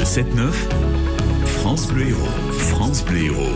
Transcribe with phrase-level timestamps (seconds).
[0.00, 0.24] Le 7-9,
[1.44, 2.26] France Bleu Héros.
[2.52, 3.54] France Bleu Héros.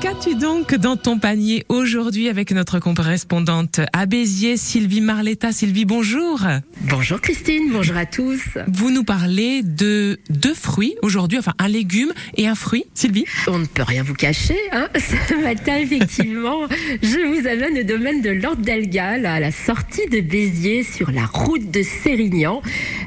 [0.00, 5.52] Qu'as-tu donc dans ton panier aujourd'hui avec notre correspondante à Béziers, Sylvie Marletta?
[5.52, 6.40] Sylvie, bonjour.
[6.88, 8.40] Bonjour Christine, bonjour à tous.
[8.66, 12.86] Vous nous parlez de deux fruits aujourd'hui, enfin un légume et un fruit.
[12.94, 13.26] Sylvie?
[13.46, 14.56] On ne peut rien vous cacher.
[14.72, 16.66] Hein Ce matin, effectivement,
[17.02, 21.26] je vous amène au domaine de l'Ordre d'Elgal, à la sortie de Béziers, sur la
[21.26, 22.62] route de Sérignan.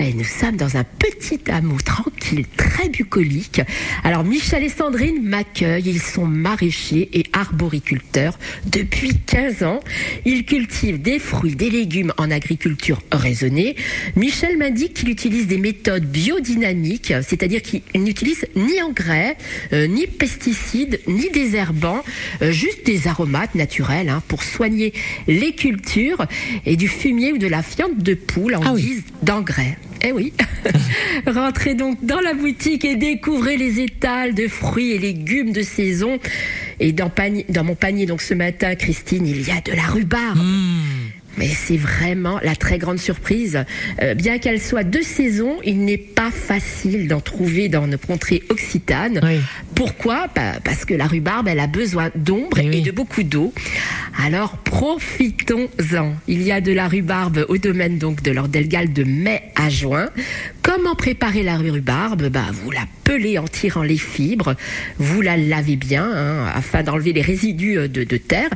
[0.00, 3.60] Et nous sommes dans un petit hameau tranquille, très bucolique.
[4.04, 9.80] Alors Michel et Sandrine m'accueillent, ils sont maraîchers et arboriculteur depuis 15 ans.
[10.24, 13.74] Il cultive des fruits, des légumes en agriculture raisonnée.
[14.14, 19.36] Michel m'indique qu'il utilise des méthodes biodynamiques, c'est-à-dire qu'il n'utilise ni engrais,
[19.72, 22.04] euh, ni pesticides, ni désherbants,
[22.42, 24.92] euh, juste des aromates naturels hein, pour soigner
[25.26, 26.24] les cultures
[26.66, 28.82] et du fumier ou de la fiente de poule en Ah oui.
[28.82, 29.76] guise d'engrais.
[30.02, 30.32] Eh oui.
[31.26, 36.18] Rentrez donc dans la boutique et découvrez les étals de fruits et légumes de saison.
[36.80, 37.10] Et dans,
[37.64, 40.38] mon panier, donc ce matin, Christine, il y a de la rhubarbe.
[41.38, 43.64] Mais c'est vraiment la très grande surprise.
[44.02, 48.42] Euh, bien qu'elle soit de saison, il n'est pas facile d'en trouver dans nos contrées
[48.48, 49.20] occitanes.
[49.22, 49.38] Oui.
[49.74, 50.26] Pourquoi?
[50.34, 52.78] Bah, Parce que la rhubarbe, elle a besoin d'ombre Eh oui.
[52.78, 53.52] et de beaucoup d'eau.
[54.24, 56.14] Alors profitons-en.
[56.26, 60.08] Il y a de la rhubarbe au domaine donc de l'Ordelgal de mai à juin.
[60.62, 62.28] Comment préparer la rhubarbe?
[62.28, 64.54] Bah, Vous la pelez en tirant les fibres,
[64.98, 68.50] vous la lavez bien hein, afin d'enlever les résidus euh, de, de terre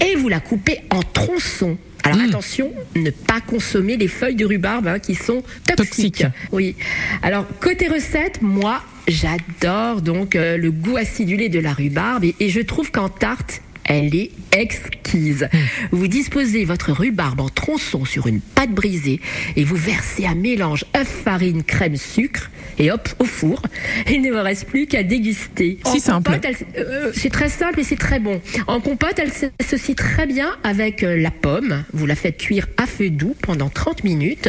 [0.00, 1.76] et vous la coupez en tronçons.
[2.04, 5.76] Alors attention, ne pas consommer les feuilles de rhubarbe hein, qui sont toxiques.
[5.76, 6.26] Toxiques.
[6.50, 6.74] Oui.
[7.22, 12.48] Alors côté recette, moi j'adore donc euh, le goût acidulé de la rhubarbe et, et
[12.48, 15.48] je trouve qu'en tarte elle est exquise.
[15.90, 19.20] Vous disposez votre rhubarbe en tronçons sur une pâte brisée
[19.56, 23.62] et vous versez un mélange œuf, farine, crème, sucre et hop au four.
[24.10, 25.78] Il ne vous reste plus qu'à déguster.
[25.86, 26.38] Si simple.
[26.42, 28.40] elle- euh, c'est très simple et c'est très bon.
[28.66, 31.84] En compote, elle s'associe très bien avec euh, la pomme.
[31.92, 34.48] Vous la faites cuire à feu doux pendant 30 minutes.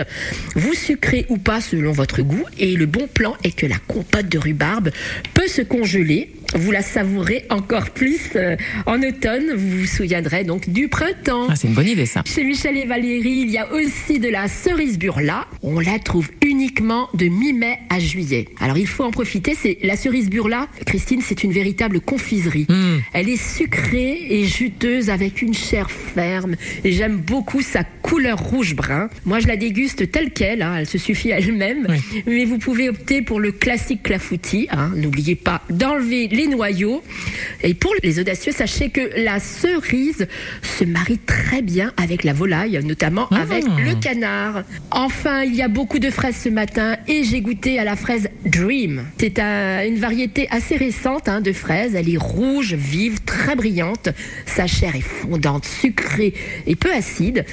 [0.56, 2.44] Vous sucrez ou pas selon votre goût.
[2.60, 4.90] Et le bon plan est que la compote de rhubarbe
[5.34, 6.32] peut se congeler.
[6.56, 8.56] Vous la savourez encore plus euh,
[8.86, 9.54] en automne.
[9.56, 11.48] Vous vous souviendrez donc du printemps.
[11.50, 12.22] Ah, c'est une bonne idée ça.
[12.26, 15.48] Chez Michel et Valérie, il y a aussi de la cerise burla.
[15.64, 18.48] On la trouve uniquement de mi-mai à juillet.
[18.60, 19.56] Alors il faut en profiter.
[19.56, 22.68] C'est la cerise burla, Christine, c'est une véritable confiserie.
[23.14, 26.56] Elle est sucrée et juteuse avec une chair ferme.
[26.84, 29.10] Et j'aime beaucoup sa couleur rouge-brun.
[29.26, 30.62] Moi, je la déguste telle quelle.
[30.62, 30.76] hein.
[30.78, 31.88] Elle se suffit à elle-même.
[31.90, 32.24] Oui.
[32.28, 34.68] Mais vous pouvez opter pour le classique clafoutis.
[34.72, 34.92] hein.
[34.96, 37.02] N'oubliez pas d'enlever les noyaux.
[37.64, 40.28] Et pour les audacieux, sachez que la cerise
[40.62, 43.42] se marie très bien avec la volaille, notamment Ah.
[43.42, 44.64] avec le canard.
[44.92, 48.30] Enfin, il y a beaucoup de fraises ce matin et j'ai goûté à la fraise
[48.46, 49.06] Dream.
[49.18, 51.96] C'est un- une variété assez récente hein, de fraises.
[51.96, 54.10] Elle est rouge, vive, très brillante.
[54.46, 56.34] Sa chair est fondante, sucrée
[56.68, 57.46] et peu acide.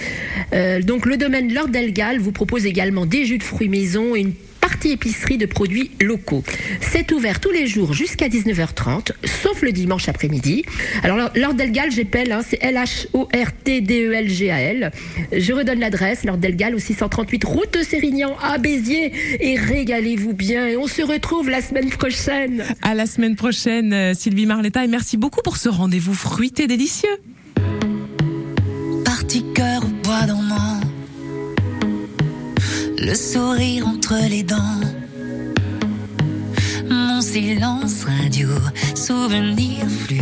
[0.52, 4.20] Euh, donc le domaine Lord Delgal vous propose également des jus de fruits maison et
[4.20, 6.44] une partie épicerie de produits locaux.
[6.80, 10.64] C'est ouvert tous les jours jusqu'à 19h30, sauf le dimanche après-midi.
[11.02, 14.92] Alors, Lord Delgal, j'appelle, hein, c'est L-H-O-R-T-D-E-L-G-A-L.
[15.32, 19.12] Je redonne l'adresse, Lord Delgal, au 638 route de Sérignan à Béziers.
[19.40, 20.78] Et régalez-vous bien.
[20.78, 22.64] On se retrouve la semaine prochaine.
[22.82, 27.08] À la semaine prochaine, euh, Sylvie Marletta, et merci beaucoup pour ce rendez-vous fruité délicieux.
[33.00, 34.80] Le sourire entre les dents,
[36.90, 38.48] mon silence radio,
[38.94, 40.19] souvenir fluo.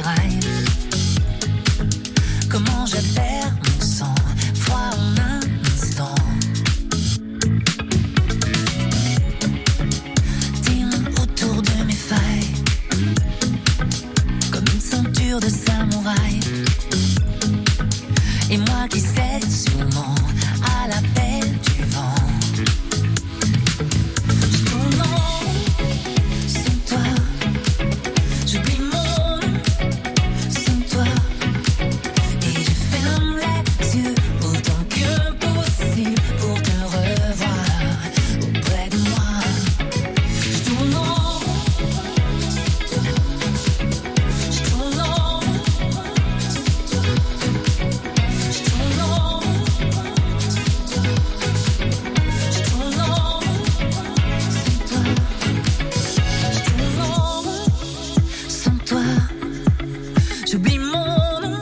[0.00, 0.39] déraille.